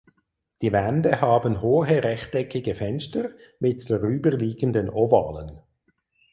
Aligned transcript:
Die 0.63 0.71
Wände 0.71 1.21
haben 1.21 1.61
hohe 1.61 2.03
rechteckige 2.03 2.73
Fenster 2.73 3.35
mit 3.59 3.87
darüber 3.87 4.31
liegenden 4.31 4.89
ovalen. 4.89 5.59